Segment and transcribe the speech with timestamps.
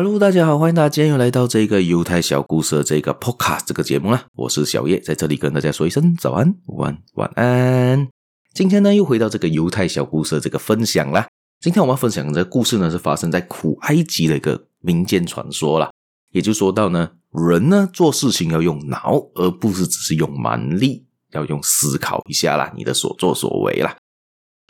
[0.00, 4.26] Hello，大家好，欢迎大家今天又来到这个犹太小故事的这个 Podcast 这个节目啦。
[4.36, 8.06] 我是小叶，在这里跟大家说一声早安、午安、晚安。
[8.54, 11.26] 今天呢，又回到这个犹太小故事的这个分享啦。
[11.60, 15.90] 今天我们要分享的这个故事呢，是发生在古埃及的一个民间传说啦。
[16.30, 23.96] 也就说到呢，人呢做事情要用脑，而不是只是用蛮力，要用思考一下啦，你的所作所为啦。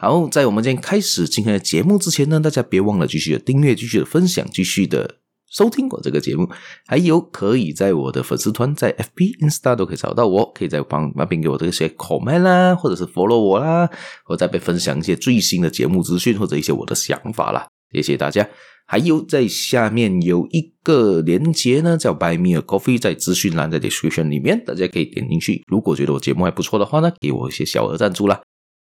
[0.01, 5.16] 好，在我们今天开始今天的节目之前呢，大家别忘了继续的订阅、继续的分享、继续的
[5.51, 6.48] 收听我这个节目。
[6.87, 13.91] 还有，可以在我的粉丝团，在 FB、Insta 都可以找到我，可以在旁那边给我这些 comment 啦，或者是 follow 我啦，
[14.24, 17.66] 或者再被分享一些最新的节目资讯或者一些我的想法啦。
[17.93, 18.49] 谢谢大家。
[18.87, 25.65] 还有，在下面有一个连接呢，叫 Buy Me a Coffee，在资讯栏在 description 里面，大家可以点进去。
[25.66, 28.41] 如果觉得我节目还不错的话呢，给我一些小额赞助啦。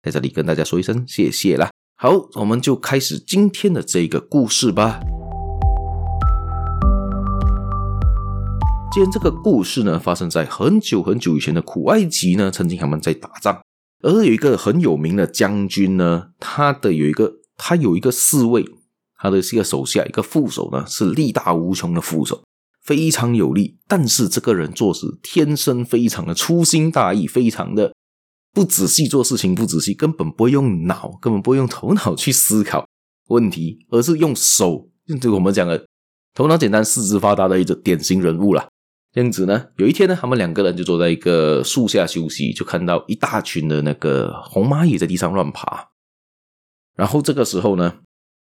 [0.08, 1.70] 在这里跟大家说一声谢谢啦。
[1.98, 5.02] 好，我们就开始今天的这个故事吧。
[8.94, 13.60] 今天这个故事呢，发生在很久很久以前的古埃及呢，曾经他们在打仗，
[14.02, 18.66] 而有一个很有名的将军呢，他的有一个他有一个侍卫，
[19.20, 22.44] 他的是一个手下一个副手呢，是力大无穷的副手，
[22.82, 27.94] 非常有力，但是这个人做事天生非常的粗心大意，非常的。
[28.58, 32.90] 不仔细做事情，不仔细，根本不会用脑，根本不会用头脑去思考
[33.27, 34.90] 问题，而是用手，
[35.22, 35.86] 就我们讲的
[36.34, 38.68] 头脑简单、四肢发达的一个典型人物啦。
[39.14, 45.90] 这样子呢，有一天呢，他们两个人就坐在一个树下休息，就看到一大群的那个红蚂蚁在地上乱爬。
[46.96, 47.99] 然后这个时候呢，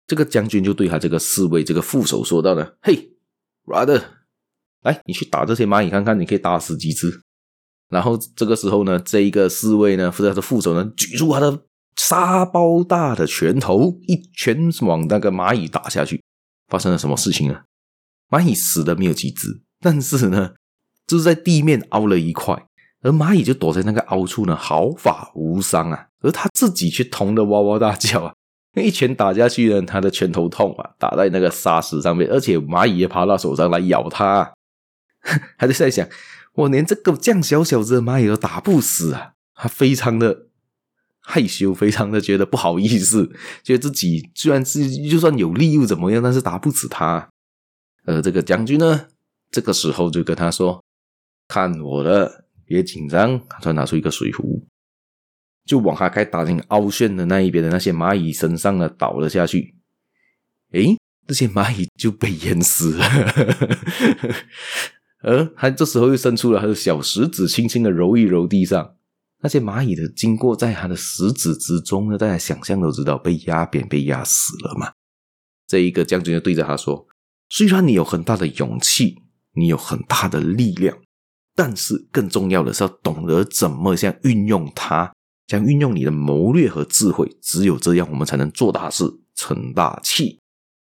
[0.06, 3.10] 这个将军就对他这个侍卫、这个副手说道呢：“嘿
[3.66, 4.04] ，brother，
[4.84, 7.22] 来，你去打这些蚂蚁，看看你可以打死几只。”
[7.90, 11.62] 然后这个时候呢，这一个侍卫呢，负责他的副手呢，举出他的
[11.96, 16.22] 沙包大的拳头，一拳往那个蚂蚁打下去。
[16.68, 17.62] 发生了什么事情呢？
[18.30, 20.54] 蚂蚁死的没有几只，但是呢，
[21.06, 22.66] 就是在地面凹了一块，
[23.04, 26.08] 而蚂蚁就躲在那个凹处呢，毫发无伤啊。
[26.22, 28.34] 而他自己却痛得哇哇大叫啊！
[28.74, 34.52] 那 一拳打下去呢，他的拳头痛啊，打在那个沙石上面，而且蚂蚁也爬到手上来咬他啊，
[35.56, 36.08] 还在在想。
[36.56, 39.34] 我连这个这样小小只的蚂蚁都打不死啊！
[39.54, 40.48] 他非常的
[41.20, 43.32] 害羞，非常的觉得不好意思，
[43.64, 47.30] 觉得自己虽然是就算有力又怎么样，但是打不死他。
[48.06, 49.08] 而这个将军呢，
[49.50, 50.84] 这个时候就跟他说
[51.48, 54.66] ：“看我的，别紧张。”他拿出一个水壶，
[55.66, 59.76] 就往他该打进凹陷的那一边的那些蚂蚁身上呢倒了下去。
[60.74, 60.96] 诶，
[61.28, 63.06] 这些蚂蚁就被淹死了。
[65.28, 68.94] 而他这时候又伸出了他的小食指，轻轻的揉一揉地上。
[69.42, 74.92] 那些蚂蚁的经过，在他的食指之中呢，大家想象都知道，被压扁、被压死了嘛。
[75.68, 77.08] 这一个将军就对着他说
[77.50, 79.16] ：“虽然你有很大的勇气，
[79.56, 80.96] 你有很大的力量，
[81.56, 85.12] 但是更重要的是要懂得怎么像运用它，
[85.48, 87.36] 像运用你的谋略和智慧。
[87.42, 89.04] 只有这样，我们才能做大事、
[89.34, 90.40] 成大器。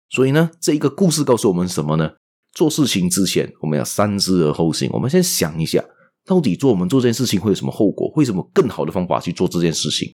[0.09, 2.11] 所以呢，这一个故事告诉我们什么呢？”
[2.55, 4.89] 做事情之前，我们要三思而后行。
[4.91, 5.83] 我们先想一下，
[6.25, 8.09] 到底做我们做这件事情会有什么后果？
[8.09, 10.11] 会什么更好的方法去做这件事情？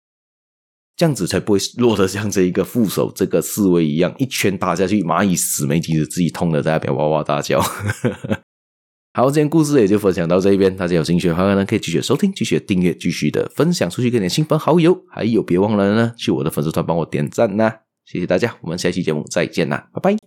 [0.98, 7.62] 这样子才不会落得像这一个副手、这个侍卫一样，一拳打下去，蚂蚁死没几只，自己痛的在那边哇哇大叫。
[9.14, 10.76] 好，今天故事也就分享到这一边。
[10.76, 15.00] 大家有兴趣的话呢，可以继续收听、继续订阅、继续的分享出去给你的亲朋好友。
[15.10, 17.72] 还有，别忘了呢，去我的粉丝团帮我点赞呐！
[18.06, 20.21] 谢谢大家，我们下期节目再见啦，拜拜。